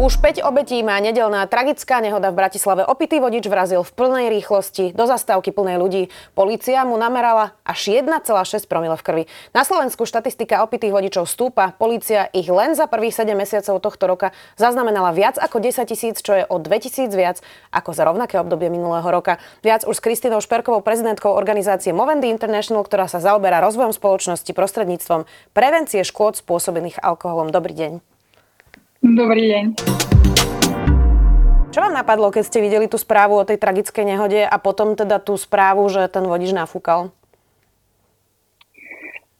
[0.00, 2.88] Už 5 obetí má nedelná tragická nehoda v Bratislave.
[2.88, 6.08] Opitý vodič vrazil v plnej rýchlosti do zastávky plnej ľudí.
[6.32, 9.24] Polícia mu namerala až 1,6 promile v krvi.
[9.52, 11.76] Na Slovensku štatistika opitých vodičov stúpa.
[11.76, 16.32] Polícia ich len za prvých 7 mesiacov tohto roka zaznamenala viac ako 10 tisíc, čo
[16.32, 19.36] je o 2 tisíc viac ako za rovnaké obdobie minulého roka.
[19.60, 25.28] Viac už s Kristinou Šperkovou, prezidentkou organizácie Movendy International, ktorá sa zaoberá rozvojom spoločnosti prostredníctvom
[25.52, 27.52] prevencie škôd spôsobených alkoholom.
[27.52, 28.19] Dobrý deň.
[29.00, 29.64] Dobrý deň.
[31.72, 35.16] Čo vám napadlo, keď ste videli tú správu o tej tragickej nehode a potom teda
[35.16, 37.08] tú správu, že ten vodič nafúkal?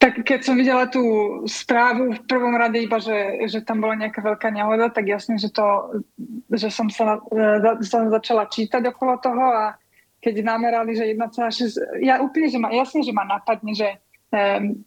[0.01, 1.05] Tak keď som videla tú
[1.45, 5.53] správu v prvom rade iba, že, že tam bola nejaká veľká nehoda, tak jasne, že,
[5.53, 6.01] to,
[6.49, 7.21] že som sa
[7.85, 9.77] som začala čítať okolo toho a
[10.25, 14.01] keď namerali, že 1,6, ja úplne, že ma, jasne, že ma napadne, že
[14.33, 14.80] um,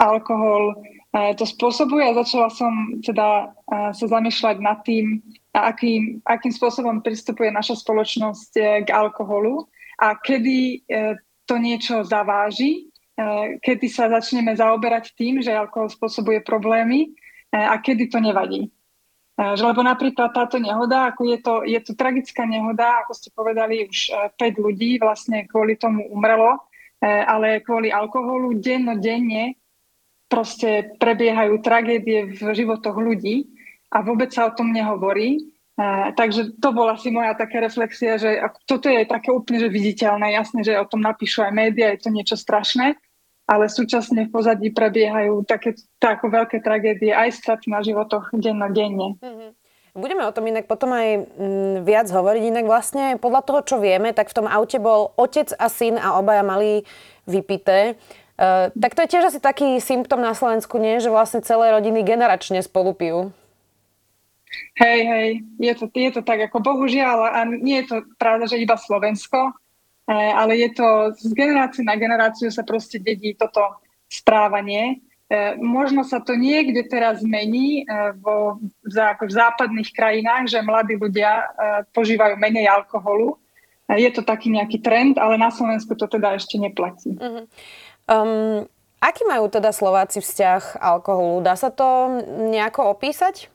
[0.00, 0.80] alkohol
[1.16, 3.48] to spôsobuje začala som teda
[3.96, 5.24] sa zamýšľať nad tým,
[5.56, 9.64] akým, akým spôsobom pristupuje naša spoločnosť e, k alkoholu
[9.96, 11.16] a kedy e,
[11.48, 17.16] to niečo zaváži, e, kedy sa začneme zaoberať tým, že alkohol spôsobuje problémy
[17.56, 18.68] a kedy to nevadí.
[19.38, 24.12] Lebo napríklad táto nehoda, ako je to, je to tragická nehoda, ako ste povedali, už
[24.36, 26.58] 5 ľudí vlastne kvôli tomu umrelo,
[27.00, 29.56] ale kvôli alkoholu dennodenne
[30.26, 33.46] proste prebiehajú tragédie v životoch ľudí
[33.90, 35.54] a vôbec sa o tom nehovorí.
[36.16, 40.64] Takže to bola asi moja taká reflexia, že toto je také úplne že viditeľné, jasne,
[40.64, 42.96] že o tom napíšu aj médiá, je to niečo strašné,
[43.44, 49.20] ale súčasne v pozadí prebiehajú také tako veľké tragédie, aj straty na životoch dennodenne.
[49.20, 49.50] Mm-hmm.
[49.96, 52.42] Budeme o tom inak potom aj mm, viac hovoriť.
[52.52, 56.20] Inak vlastne podľa toho, čo vieme, tak v tom aute bol otec a syn a
[56.20, 56.84] obaja mali
[57.24, 57.96] vypité.
[58.36, 61.00] Uh, tak to je tiež asi taký symptom na Slovensku, nie?
[61.00, 63.32] Že vlastne celé rodiny generačne spolu pijú.
[64.76, 68.60] Hej, hej, je to, je to tak ako bohužiaľ, a nie je to pravda, že
[68.60, 69.56] iba Slovensko,
[70.08, 73.80] eh, ale je to z generácie na generáciu sa proste dedí toto
[74.12, 75.00] správanie.
[75.32, 77.88] Eh, možno sa to niekde teraz mení
[78.20, 81.48] vo, v, ako v západných krajinách, že mladí ľudia
[81.96, 83.40] požívajú menej alkoholu.
[83.86, 87.14] Je to taký nejaký trend, ale na Slovensku to teda ešte neplatí.
[87.14, 87.46] Uh-huh.
[88.06, 88.62] Um,
[89.02, 91.42] aký majú teda Slováci vzťah alkoholu?
[91.42, 92.22] Dá sa to
[92.54, 93.50] nejako opísať?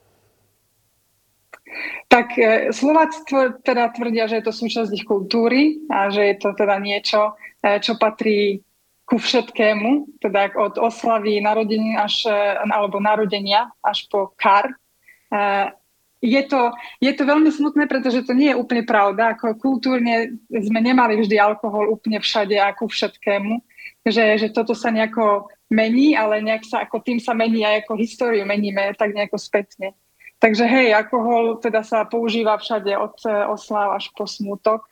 [2.11, 3.23] Tak e, Slováci
[3.63, 7.31] teda tvrdia, že je to súčasť ich kultúry a že je to teda niečo,
[7.63, 8.59] e, čo patrí
[9.07, 12.35] ku všetkému, teda od oslavy narodení až, e,
[12.67, 14.75] alebo narodenia až po kar.
[16.21, 16.69] Je to,
[17.01, 19.33] je to veľmi smutné, pretože to nie je úplne pravda.
[19.33, 23.57] Ako kultúrne sme nemali vždy alkohol úplne všade a ku všetkému
[24.05, 27.93] že, že toto sa nejako mení, ale nejak sa ako tým sa mení aj ako
[28.01, 29.93] históriu meníme tak nejako spätne.
[30.41, 34.89] Takže hej, alkohol teda sa používa všade od eh, oslav až po smutok.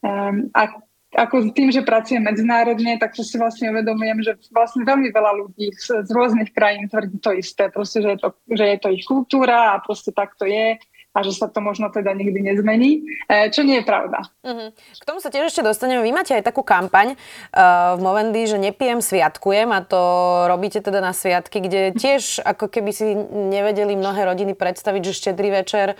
[0.00, 0.72] Um, a
[1.16, 6.04] ako tým, že pracujem medzinárodne, tak si vlastne uvedomujem, že vlastne veľmi veľa ľudí z,
[6.04, 7.72] z rôznych krajín tvrdí to isté.
[7.72, 10.76] Proste, že je to, že je to ich kultúra a proste tak to je
[11.16, 14.20] a že sa to možno teda nikdy nezmení, e, čo nie je pravda.
[14.44, 14.68] Uh-huh.
[14.76, 16.04] K tomu sa tiež ešte dostaneme.
[16.04, 20.00] Vy máte aj takú kampaň uh, v Movendy, že nepijem, sviatkujem a to
[20.44, 25.56] robíte teda na sviatky, kde tiež ako keby si nevedeli mnohé rodiny predstaviť, že štedrý
[25.56, 25.96] večer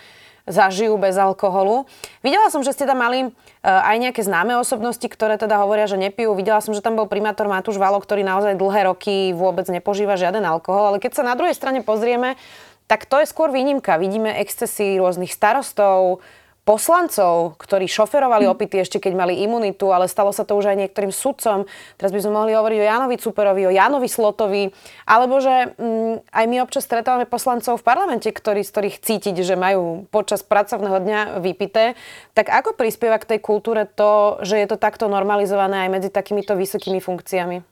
[0.46, 1.90] zažijú bez alkoholu.
[2.22, 3.30] Videla som, že ste tam mali uh,
[3.62, 6.32] aj nejaké známe osobnosti, ktoré teda hovoria, že nepijú.
[6.38, 10.46] Videla som, že tam bol primátor Matúš Valo, ktorý naozaj dlhé roky vôbec nepožíva žiaden
[10.46, 10.94] alkohol.
[10.94, 12.38] Ale keď sa na druhej strane pozrieme,
[12.86, 13.98] tak to je skôr výnimka.
[13.98, 16.22] Vidíme excesy rôznych starostov,
[16.66, 18.50] poslancov, ktorí šoferovali hm.
[18.50, 21.62] opity ešte keď mali imunitu, ale stalo sa to už aj niektorým sudcom.
[21.94, 24.74] Teraz by sme mohli hovoriť o Janovi Cuperovi, o Janovi Slotovi,
[25.06, 29.54] alebo že mm, aj my občas stretávame poslancov v parlamente, ktorí, z ktorých cítiť, že
[29.54, 31.94] majú počas pracovného dňa vypité.
[32.34, 36.58] Tak ako prispieva k tej kultúre to, že je to takto normalizované aj medzi takýmito
[36.58, 37.62] vysokými funkciami?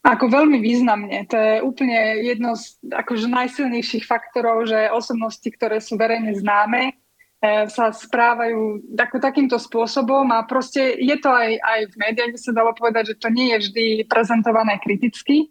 [0.00, 1.28] Ako veľmi významne.
[1.28, 6.96] To je úplne jedno z akože najsilnejších faktorov, že osobnosti, ktoré sú verejne známe,
[7.40, 12.52] sa správajú ako takýmto spôsobom a proste je to aj, aj v médiách, by sa
[12.52, 15.48] dalo povedať, že to nie je vždy prezentované kriticky.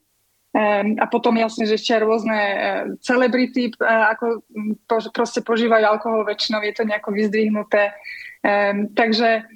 [0.54, 0.66] E,
[1.02, 2.58] a potom jasne, že ešte rôzne e,
[3.02, 4.46] celebrity ako
[5.18, 7.98] proste požívajú alkohol väčšinou, je to nejako vyzdvihnuté.
[8.94, 9.50] Takže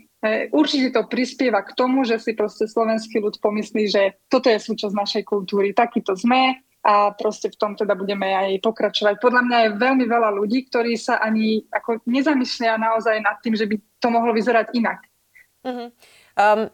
[0.55, 4.95] Určite to prispieva k tomu, že si proste slovenský ľud pomyslí, že toto je súčasť
[4.95, 9.15] našej kultúry, takýto sme, a proste v tom teda budeme aj pokračovať.
[9.23, 13.71] Podľa mňa je veľmi veľa ľudí, ktorí sa ani ako nezamyslia naozaj nad tým, že
[13.71, 14.99] by to mohlo vyzerať inak.
[15.63, 15.87] Uh-huh.
[16.35, 16.67] Um,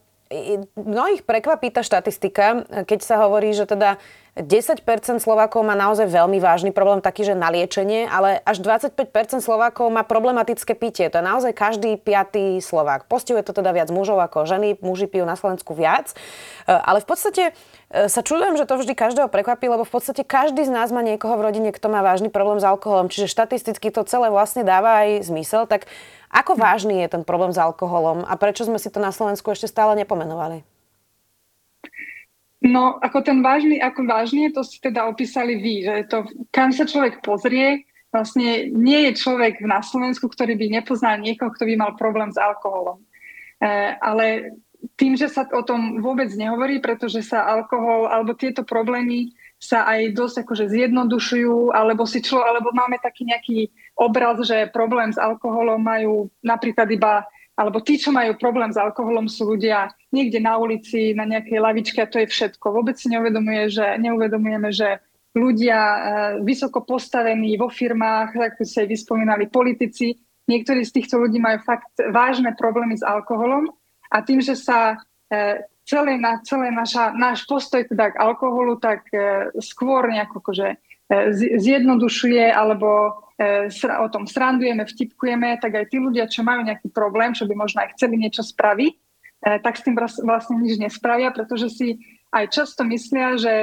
[0.78, 3.98] mnohých prekvapí tá štatistika, keď sa hovorí, že teda
[4.40, 4.86] 10%
[5.20, 8.96] Slovákov má naozaj veľmi vážny problém, taký, že na liečenie, ale až 25%
[9.44, 11.12] Slovákov má problematické pitie.
[11.12, 13.10] To je naozaj každý piatý Slovák.
[13.12, 16.14] Postihuje to teda viac mužov ako ženy, muži pijú na Slovensku viac.
[16.14, 17.44] E, ale v podstate
[17.92, 21.04] e, sa čudujem, že to vždy každého prekvapí, lebo v podstate každý z nás má
[21.04, 23.12] niekoho v rodine, kto má vážny problém s alkoholom.
[23.12, 25.68] Čiže štatisticky to celé vlastne dáva aj zmysel.
[25.68, 25.90] Tak
[26.30, 29.66] ako vážny je ten problém s alkoholom a prečo sme si to na Slovensku ešte
[29.66, 30.62] stále nepomenovali?
[32.60, 36.84] No, ako ten vážny, ako vážne, to si teda opísali vy, že to, kam sa
[36.84, 41.92] človek pozrie, vlastne nie je človek na Slovensku, ktorý by nepoznal niekoho, kto by mal
[41.96, 43.00] problém s alkoholom.
[43.64, 44.60] E, ale
[45.00, 50.16] tým, že sa o tom vôbec nehovorí, pretože sa alkohol alebo tieto problémy sa aj
[50.16, 53.68] dosť akože zjednodušujú, alebo, si člo, alebo máme taký nejaký
[54.00, 57.28] obraz, že problém s alkoholom majú napríklad iba
[57.60, 62.00] alebo tí, čo majú problém s alkoholom, sú ľudia niekde na ulici, na nejakej lavičke
[62.00, 62.72] a to je všetko.
[62.72, 65.04] Vôbec si neuvedomuje, že, neuvedomujeme, že
[65.36, 66.00] ľudia e,
[66.48, 70.16] vysoko postavení vo firmách, ako ste vyspomínali, politici,
[70.48, 73.68] niektorí z týchto ľudí majú fakt vážne problémy s alkoholom
[74.08, 74.96] a tým, že sa
[75.28, 75.60] e,
[75.90, 80.78] celé, na, celé naša, náš postoj teda k alkoholu tak e, skôr nejako akože
[81.58, 83.66] zjednodušuje alebo e,
[83.98, 87.82] o tom srandujeme, vtipkujeme, tak aj tí ľudia, čo majú nejaký problém, čo by možno
[87.82, 89.00] aj chceli niečo spraviť, e,
[89.58, 91.88] tak s tým vlastne nič nespravia, pretože si
[92.30, 93.54] aj často myslia, že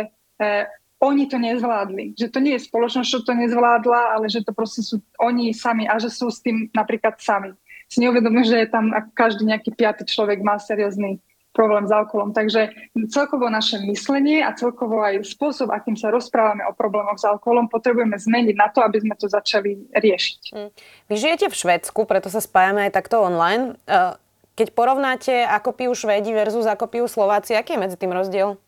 [0.43, 0.67] e,
[0.99, 2.19] oni to nezvládli.
[2.19, 5.87] Že to nie je spoločnosť, čo to nezvládla, ale že to proste sú oni sami
[5.87, 7.55] a že sú s tým napríklad sami.
[7.87, 11.23] Si neuvedomujú, že je tam každý nejaký piatý človek má seriózny
[11.57, 12.37] problém s alkoholom.
[12.37, 12.69] Takže
[13.09, 18.21] celkovo naše myslenie a celkovo aj spôsob, akým sa rozprávame o problémoch s alkoholom, potrebujeme
[18.21, 20.41] zmeniť na to, aby sme to začali riešiť.
[20.53, 20.71] Hm.
[21.09, 23.81] Vy žijete v Švedsku, preto sa spájame aj takto online.
[23.89, 24.21] E,
[24.53, 28.61] keď porovnáte, ako pijú Švédi versus ako pijú Slováci, aký je medzi tým rozdiel?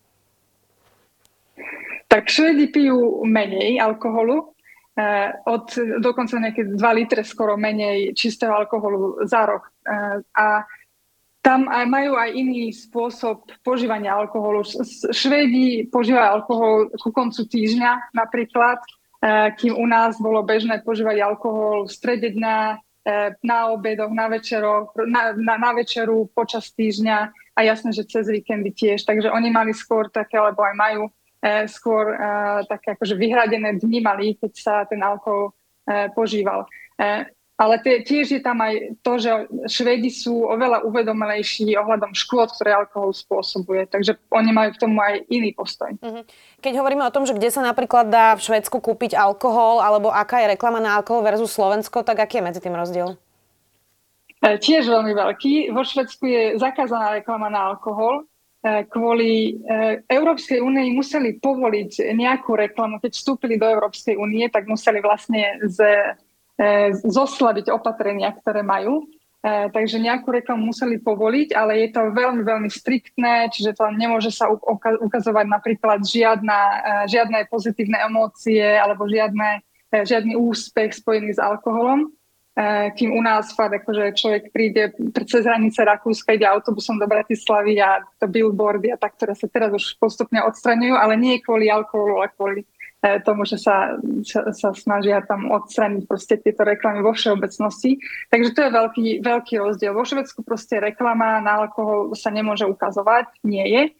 [2.08, 4.56] Tak Švedi pijú menej alkoholu,
[4.96, 5.04] e,
[5.44, 9.68] od dokonca nejaké 2 litre skoro menej čistého alkoholu za rok.
[9.84, 10.64] E, a
[11.42, 14.66] tam aj majú aj iný spôsob požívania alkoholu.
[15.14, 18.88] Švédi požívajú alkohol ku koncu týždňa napríklad, e,
[19.54, 22.76] kým u nás bolo bežné požívať alkohol v strede dňa, e,
[23.46, 27.18] na obedoch, na, večeroch, na, na, na večeru, počas týždňa
[27.54, 29.06] a jasné, že cez víkendy tiež.
[29.06, 31.02] Takže oni mali skôr také, alebo aj majú
[31.38, 32.18] e, skôr
[32.66, 35.54] také akože vyhradené dni mali, keď sa ten alkohol
[36.12, 36.68] požíval.
[37.58, 39.30] Ale tiež je tam aj to, že
[39.66, 43.90] Švedi sú oveľa uvedomelejší ohľadom škôd, ktoré alkohol spôsobuje.
[43.90, 45.90] Takže oni majú k tomu aj iný postoj.
[45.98, 46.22] Mhm.
[46.62, 50.38] Keď hovoríme o tom, že kde sa napríklad dá v Švedsku kúpiť alkohol, alebo aká
[50.46, 53.18] je reklama na alkohol versus Slovensko, tak aký je medzi tým rozdiel?
[54.38, 55.74] E, tiež veľmi veľký.
[55.74, 58.22] Vo Švedsku je zakázaná reklama na alkohol.
[58.62, 63.02] E, kvôli e, Európskej únii museli povoliť nejakú reklamu.
[63.02, 65.82] Keď vstúpili do Európskej únie, tak museli vlastne z
[67.06, 69.06] zoslabiť opatrenia, ktoré majú.
[69.38, 74.34] E, takže nejakú reklamu museli povoliť, ale je to veľmi, veľmi striktné, čiže to nemôže
[74.34, 74.50] sa
[74.98, 76.76] ukazovať napríklad žiadna, e,
[77.06, 79.62] žiadne pozitívne emócie alebo žiadne,
[79.94, 82.10] žiadny úspech spojený s alkoholom.
[82.98, 84.90] Kým u nás fakt, akože človek príde
[85.30, 89.70] cez hranice Rakúska, ide autobusom do Bratislavy a to billboardy a tak, ktoré sa teraz
[89.70, 93.94] už postupne odstraňujú, ale nie kvôli alkoholu, ale kvôli E, tomu, že sa,
[94.26, 98.02] sa, sa snažia tam odstraniť proste tieto reklamy vo všeobecnosti.
[98.26, 99.94] Takže to je veľký, veľký rozdiel.
[99.94, 103.82] Vo Švedsku proste reklama na alkohol sa nemôže ukazovať, nie je.
[103.86, 103.92] E,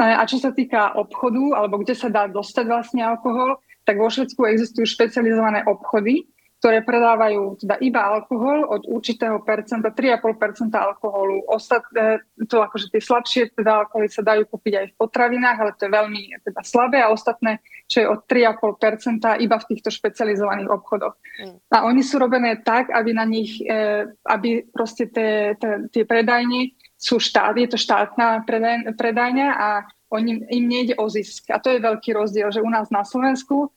[0.00, 4.48] a čo sa týka obchodu, alebo kde sa dá dostať vlastne alkohol, tak vo Švedsku
[4.48, 6.24] existujú špecializované obchody,
[6.62, 11.42] ktoré predávajú teda iba alkohol od určitého percenta, 3,5% alkoholu.
[11.50, 15.74] Ostat, e, to akože tie slabšie teda alkoholy sa dajú kúpiť aj v potravinách, ale
[15.74, 17.58] to je veľmi teda slabé a ostatné,
[17.90, 21.18] čo je od 3,5% iba v týchto špecializovaných obchodoch.
[21.42, 21.58] Mm.
[21.74, 25.58] A oni sú robené tak, aby na nich, e, aby proste tie,
[26.06, 29.68] predajne sú štát, je to štátna predaj, predajňa a
[30.14, 31.50] oni, im nejde o zisk.
[31.50, 33.74] A to je veľký rozdiel, že u nás na Slovensku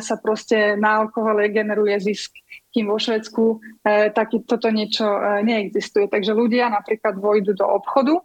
[0.00, 2.32] sa proste na alkohole generuje zisk,
[2.72, 6.08] kým vo Švedsku e, taky toto niečo e, neexistuje.
[6.08, 8.16] Takže ľudia napríklad vojdu do obchodu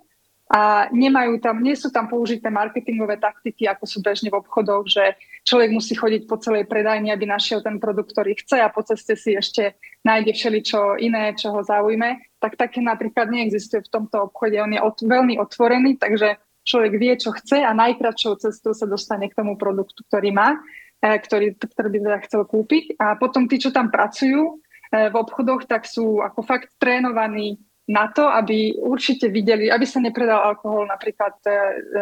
[0.45, 5.17] a nemajú tam, nie sú tam použité marketingové taktiky, ako sú bežne v obchodoch, že
[5.41, 9.17] človek musí chodiť po celej predajni, aby našiel ten produkt, ktorý chce a po ceste
[9.17, 9.75] si ešte
[10.05, 12.37] nájde všeličo iné, čo ho zaujme.
[12.37, 14.55] Tak také napríklad neexistuje v tomto obchode.
[14.61, 19.25] On je ot- veľmi otvorený, takže človek vie, čo chce a najkračšou cestou sa dostane
[19.27, 20.61] k tomu produktu, ktorý má,
[21.01, 22.97] ktorý, ktorý by teda chcel kúpiť.
[22.97, 24.61] A potom tí, čo tam pracujú
[24.93, 30.41] v obchodoch, tak sú ako fakt trénovaní na to, aby určite videli, aby sa nepredal
[30.41, 31.51] alkohol napríklad e,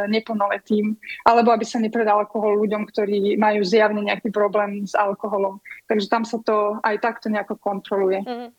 [0.08, 0.96] neplnoletým,
[1.28, 5.60] alebo aby sa nepredal alkohol ľuďom, ktorí majú zjavne nejaký problém s alkoholom.
[5.92, 8.24] Takže tam sa to aj takto nejako kontroluje.
[8.24, 8.50] Mm-hmm.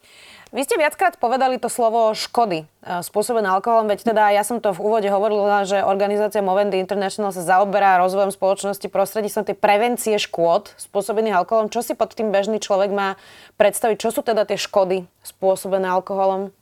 [0.55, 2.67] Vy ste viackrát povedali to slovo škody e,
[3.03, 7.43] spôsobené alkoholom, veď teda ja som to v úvode hovorila, že organizácia Movendy International sa
[7.43, 11.75] zaoberá rozvojom spoločnosti prostredníctvom tej prevencie škôd spôsobených alkoholom.
[11.75, 13.19] Čo si pod tým bežný človek má
[13.59, 13.99] predstaviť?
[13.99, 16.55] Čo sú teda tie škody spôsobené alkoholom?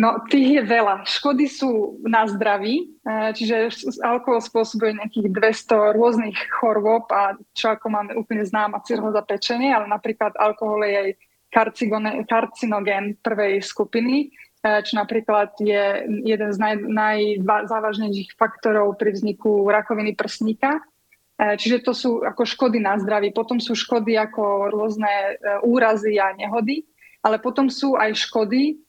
[0.00, 1.04] No, tých je veľa.
[1.04, 7.92] Škody sú na zdraví, e, čiže alkohol spôsobuje nejakých 200 rôznych chorôb a čo ako
[7.92, 11.10] máme úplne známa cirhoza pečenie, ale napríklad alkohol je aj
[12.26, 14.30] karcinogén prvej skupiny,
[14.62, 16.74] e, čo napríklad je jeden z naj,
[17.42, 20.78] najzávažnejších faktorov pri vzniku rakoviny prsníka.
[20.78, 20.82] E,
[21.58, 23.34] čiže to sú ako škody na zdraví.
[23.34, 26.86] Potom sú škody ako rôzne úrazy a nehody,
[27.20, 28.80] ale potom sú aj škody,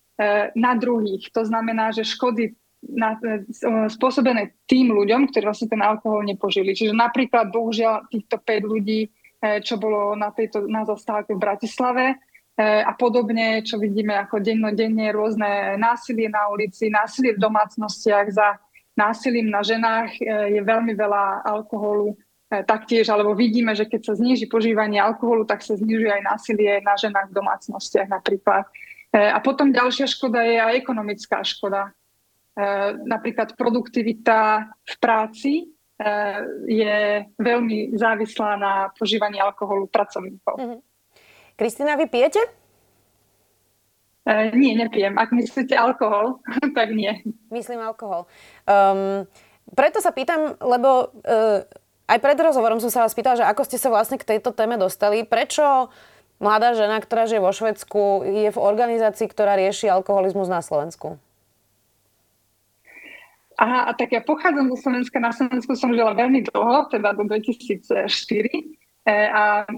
[0.54, 1.34] na druhých.
[1.34, 3.18] To znamená, že škody na,
[3.90, 6.74] spôsobené tým ľuďom, ktorí vlastne ten alkohol nepožili.
[6.74, 9.10] Čiže napríklad, bohužiaľ, týchto 5 ľudí,
[9.42, 12.06] čo bolo na, tejto, na zastávke v Bratislave
[12.60, 18.60] a podobne, čo vidíme ako dennodenne, rôzne násilie na ulici, násilie v domácnostiach za
[18.94, 20.20] násilím na ženách
[20.52, 22.14] je veľmi veľa alkoholu
[22.52, 27.00] taktiež, alebo vidíme, že keď sa zníži požívanie alkoholu, tak sa znižuje aj násilie na
[27.00, 28.68] ženách v domácnostiach napríklad.
[29.08, 31.88] E, a potom ďalšia škoda je aj ekonomická škoda.
[31.88, 31.92] E,
[33.08, 35.66] napríklad produktivita v práci e,
[36.68, 40.56] je veľmi závislá na požívaní alkoholu pracovníkov.
[40.60, 40.80] Mm-hmm.
[41.62, 42.42] Kristýna, vy pijete?
[44.26, 45.14] Uh, nie, nepijem.
[45.22, 46.42] Ak myslíte alkohol,
[46.78, 47.22] tak nie.
[47.54, 48.26] Myslím alkohol.
[48.66, 49.30] Um,
[49.78, 51.62] preto sa pýtam, lebo uh,
[52.10, 54.74] aj pred rozhovorom som sa vás pýtala, že ako ste sa vlastne k tejto téme
[54.82, 55.22] dostali.
[55.22, 55.94] Prečo
[56.42, 61.22] mladá žena, ktorá žije vo Švedsku, je v organizácii, ktorá rieši alkoholizmus na Slovensku?
[63.62, 65.22] Aha, a tak ja pochádzam zo Slovenska.
[65.22, 68.10] Na Slovensku som žila veľmi dlho, teda do 2004.
[69.06, 69.70] E, a,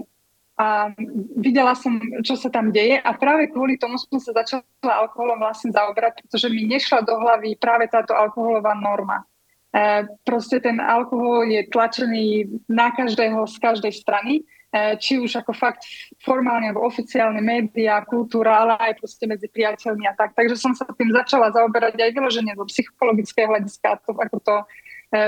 [0.54, 0.94] a
[1.34, 5.74] videla som, čo sa tam deje a práve kvôli tomu som sa začala alkoholom vlastne
[5.74, 9.26] zaobrať, pretože mi nešla do hlavy práve táto alkoholová norma.
[9.74, 12.26] E, proste ten alkohol je tlačený
[12.70, 15.86] na každého z každej strany E, či už ako fakt
[16.18, 20.34] formálne alebo oficiálne médiá, kultúra, ale aj proste medzi priateľmi a tak.
[20.34, 24.64] Takže som sa tým začala zaoberať aj vyloženie zo psychologického hľadiska, to, ako to e,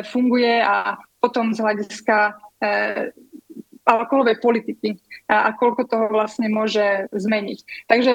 [0.03, 2.33] funguje a potom z hľadiska e,
[3.87, 4.99] alkoholovej politiky
[5.31, 7.87] a, a koľko toho vlastne môže zmeniť.
[7.87, 8.13] Takže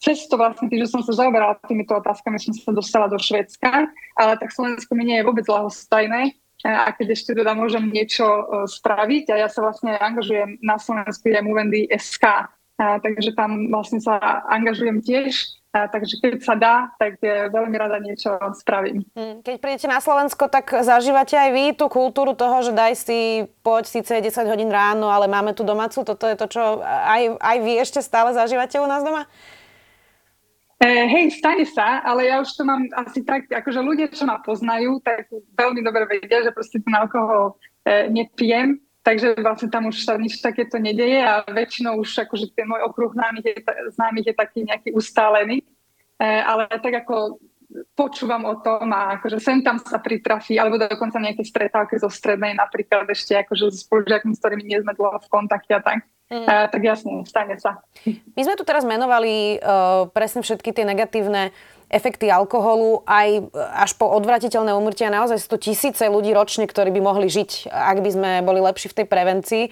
[0.00, 3.92] cez to vlastne, tým, že som sa zaoberala týmito otázkami, som sa dostala do Švedska,
[4.16, 8.42] ale tak Slovensko mi nie je vôbec ľahostajné, a keď ešte teda môžem niečo e,
[8.68, 9.32] spraviť.
[9.32, 15.00] A ja sa vlastne angažujem na Slovensku Movendy SK, a, takže tam vlastne sa angažujem
[15.00, 19.06] tiež, a, takže keď sa dá, tak je, veľmi rada niečo spravím.
[19.14, 23.46] Hm, keď prídete na Slovensko, tak zažívate aj vy tú kultúru toho, že daj si,
[23.62, 27.56] poď síce 10 hodín ráno, ale máme tu domácu, toto je to, čo aj, aj
[27.62, 29.30] vy ešte stále zažívate u nás doma?
[30.80, 34.42] Uh, hej, stane sa, ale ja už to mám asi tak, akože ľudia, čo ma
[34.42, 40.06] poznajú, tak veľmi dobre vedia, že proste ten alkohol uh, nepijem, takže vlastne tam už
[40.06, 43.54] sa nič takéto nedeje a väčšinou už akože ten môj okruh známych je,
[43.98, 45.66] známych je taký nejaký ustálený.
[46.22, 47.42] Uh, ale tak ako
[47.94, 52.54] počúvam o tom a akože sem tam sa pritrafí, alebo dokonca nejaké stretávky zo strednej
[52.54, 56.06] napríklad ešte akože s spolužiakmi, s ktorými nie sme dlho v kontakte a tak.
[56.30, 56.46] Mm.
[56.46, 57.82] Uh, tak jasne, stane sa.
[58.06, 61.50] My sme tu teraz menovali uh, presne všetky tie negatívne
[61.90, 65.10] efekty alkoholu aj až po odvratiteľné umrtia.
[65.10, 68.94] Naozaj sú to tisíce ľudí ročne, ktorí by mohli žiť, ak by sme boli lepší
[68.94, 69.64] v tej prevencii.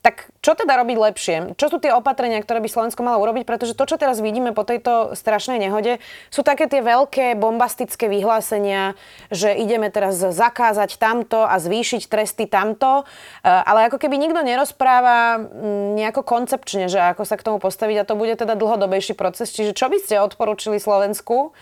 [0.00, 1.36] Tak čo teda robiť lepšie?
[1.60, 3.44] Čo sú tie opatrenia, ktoré by Slovensko malo urobiť?
[3.44, 6.00] Pretože to, čo teraz vidíme po tejto strašnej nehode,
[6.32, 8.96] sú také tie veľké bombastické vyhlásenia,
[9.28, 13.04] že ideme teraz zakázať tamto a zvýšiť tresty tamto.
[13.04, 18.00] E, ale ako keby nikto nerozpráva mm, nejako koncepčne, že ako sa k tomu postaviť
[18.00, 19.52] a to bude teda dlhodobejší proces.
[19.52, 21.52] Čiže čo by ste odporúčili Slovensku,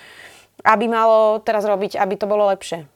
[0.62, 2.86] aby malo teraz robiť, aby to bolo lepšie?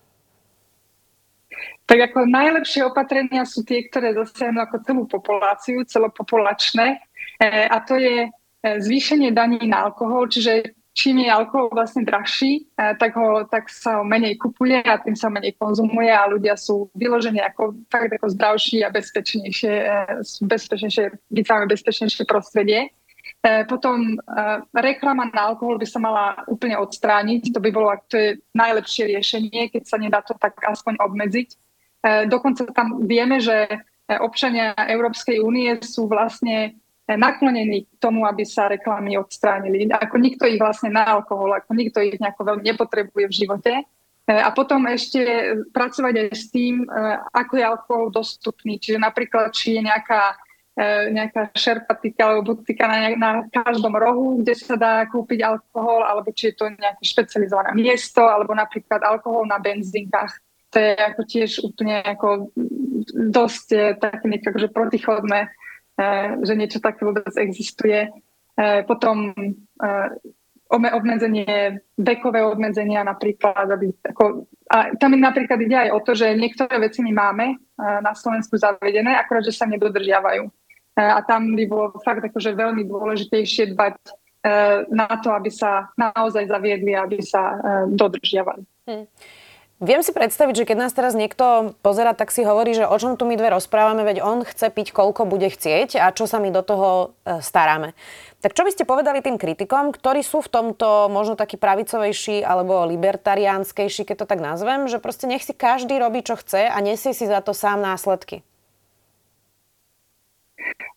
[1.87, 6.97] Tak ako najlepšie opatrenia sú tie, ktoré dosiahnu ako celú populáciu, celopopulačné.
[7.37, 8.31] E, a to je e,
[8.81, 14.01] zvýšenie daní na alkohol, čiže čím je alkohol vlastne drahší, e, tak, ho, tak sa
[14.01, 18.31] ho menej kupuje a tým sa menej konzumuje a ľudia sú vyložení ako, fakt ako
[18.31, 19.75] zdravší a bezpečnejšie,
[20.49, 21.05] bezpečnejšie,
[21.35, 22.95] vytvárajú bezpečnejšie prostredie.
[23.43, 24.23] Potom
[24.71, 27.51] reklama na alkohol by sa mala úplne odstrániť.
[27.51, 31.49] To by bolo to je najlepšie riešenie, keď sa nedá to tak aspoň obmedziť.
[32.31, 33.67] Dokonca tam vieme, že
[34.23, 36.79] občania Európskej únie sú vlastne
[37.11, 39.91] naklonení k tomu, aby sa reklamy odstránili.
[39.91, 43.73] Ako nikto ich vlastne na alkohol, ako nikto ich nejako veľmi nepotrebuje v živote.
[44.31, 45.19] A potom ešte
[45.75, 46.87] pracovať aj s tým,
[47.35, 48.79] ako je alkohol dostupný.
[48.79, 50.52] Čiže napríklad, či je nejaká E,
[51.13, 56.49] nejaká šerpatika alebo butika na, na každom rohu, kde sa dá kúpiť alkohol, alebo či
[56.49, 60.33] je to nejaké špecializované miesto, alebo napríklad alkohol na benzínkach.
[60.73, 62.49] To je ako tiež úplne ako
[63.13, 65.49] dosť e, také niečo akože protichodné, e,
[66.41, 68.09] že niečo také vôbec existuje.
[68.85, 69.33] Potom
[70.69, 73.65] obmedzenie, vekové obmedzenia napríklad.
[73.65, 78.13] Aby, ako, a tam napríklad ide aj o to, že niektoré veci my máme na
[78.13, 80.53] Slovensku zavedené, akorát, že sa nedodržiavajú.
[80.93, 84.11] E, a tam by bolo fakt akože veľmi dôležitejšie dbať e,
[84.93, 87.57] na to, aby sa naozaj zaviedli, aby sa e,
[87.97, 88.63] dodržiavali.
[88.85, 89.09] Hmm.
[89.83, 93.19] Viem si predstaviť, že keď nás teraz niekto pozera, tak si hovorí, že o čom
[93.19, 96.55] tu my dve rozprávame, veď on chce piť, koľko bude chcieť a čo sa my
[96.55, 97.91] do toho staráme.
[98.47, 102.87] Tak čo by ste povedali tým kritikom, ktorí sú v tomto možno taký pravicovejší alebo
[102.95, 107.11] libertariánskejší, keď to tak nazvem, že proste nech si každý robí, čo chce a nesie
[107.11, 108.47] si za to sám následky?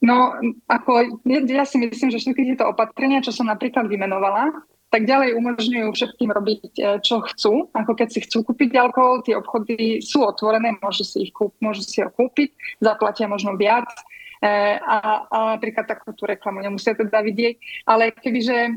[0.04, 0.38] No,
[0.70, 4.54] ako ja si myslím, že všetky tieto opatrenia, čo som napríklad vymenovala,
[4.94, 7.68] tak ďalej umožňujú všetkým robiť, e, čo chcú.
[7.76, 11.84] Ako keď si chcú kúpiť alkohol, tie obchody sú otvorené, môžu si, ich kúp, môžu
[11.84, 13.92] si ho kúpiť, zaplatia možno viac.
[14.40, 17.56] E, a, a napríklad takú tú reklamu nemusia teda vidieť.
[17.90, 18.74] Ale kebyže, e,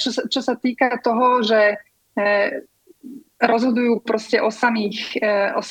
[0.00, 1.76] čo, sa, čo sa týka toho, že
[3.40, 5.16] rozhodujú proste o samých,
[5.56, 5.62] o,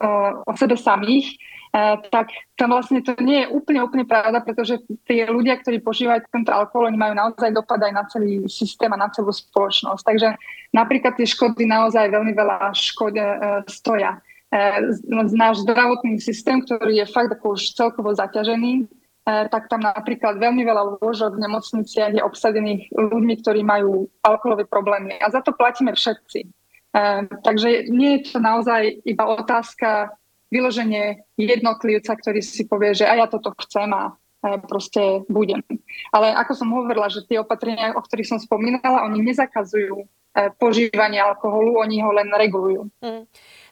[0.00, 0.10] o,
[0.48, 1.36] o sebe samých,
[2.08, 6.48] tak tam vlastne to nie je úplne, úplne pravda, pretože tí ľudia, ktorí požívajú tento
[6.48, 10.02] alkohol, oni majú naozaj dopad aj na celý systém a na celú spoločnosť.
[10.02, 10.28] Takže
[10.72, 13.24] napríklad tie škody naozaj veľmi veľa škod e,
[13.68, 14.16] stoja.
[14.48, 14.60] E,
[15.36, 18.84] náš zdravotný systém, ktorý je fakt ako už celkovo zaťažený, e,
[19.52, 25.20] tak tam napríklad veľmi veľa lôžok v nemocniciach je obsadených ľuďmi, ktorí majú alkoholové problémy.
[25.20, 26.57] A za to platíme všetci.
[27.44, 30.16] Takže nie je to naozaj iba otázka
[30.48, 34.16] vyloženie jednotlivca, ktorý si povie, že aj ja toto chcem a
[34.64, 35.60] proste budem.
[36.14, 40.06] Ale ako som hovorila, že tie opatrenia, o ktorých som spomínala, oni nezakazujú e,
[40.56, 42.86] požívanie alkoholu, oni ho len regulujú.
[43.02, 43.26] Mm.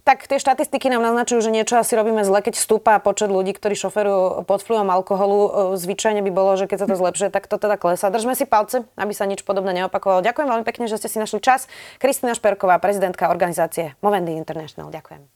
[0.06, 3.74] Tak tie štatistiky nám naznačujú, že niečo asi robíme zle, keď stúpa počet ľudí, ktorí
[3.74, 5.38] šoferujú pod vplyvom alkoholu.
[5.42, 5.50] E,
[5.82, 8.06] zvyčajne by bolo, že keď sa to zlepšuje, tak to teda klesá.
[8.06, 10.22] Držme si palce, aby sa nič podobné neopakovalo.
[10.22, 11.66] Ďakujem veľmi pekne, že ste si našli čas.
[11.98, 14.94] Kristina Šperková, prezidentka organizácie Movendy International.
[14.94, 15.26] Ďakujem.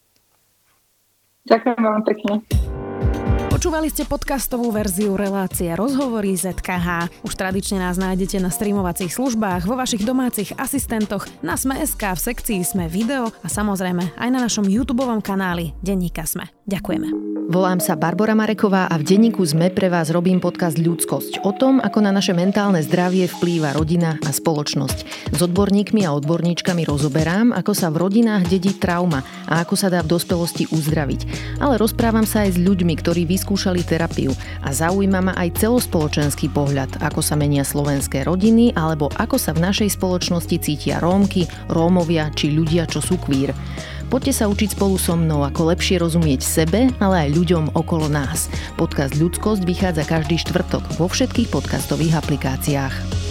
[1.50, 2.32] Ďakujem veľmi pekne.
[3.60, 7.12] Počúvali ste podcastovú verziu relácie Rozhovory ZKH.
[7.20, 12.64] Už tradične nás nájdete na streamovacích službách, vo vašich domácich asistentoch, na Sme.sk, v sekcii
[12.64, 16.48] Sme video a samozrejme aj na našom YouTube kanáli Denníka Sme.
[16.64, 17.30] Ďakujeme.
[17.50, 21.82] Volám sa Barbara Mareková a v denníku ZME pre vás robím podcast Ľudskosť o tom,
[21.82, 24.98] ako na naše mentálne zdravie vplýva rodina a spoločnosť.
[25.34, 29.98] S odborníkmi a odborníčkami rozoberám, ako sa v rodinách dedí trauma a ako sa dá
[30.06, 31.20] v dospelosti uzdraviť.
[31.58, 34.30] Ale rozprávam sa aj s ľuďmi, ktorí vyskúšali terapiu
[34.62, 39.66] a zaujíma ma aj celospoločenský pohľad, ako sa menia slovenské rodiny alebo ako sa v
[39.66, 43.50] našej spoločnosti cítia Rómky, Rómovia či ľudia, čo sú kvír.
[44.06, 48.46] Poďte sa učiť spolu so mnou, ako lepšie rozumieť sebe, ale aj ľuďom okolo nás.
[48.78, 53.29] Podcast Ľudskosť vychádza každý štvrtok vo všetkých podcastových aplikáciách.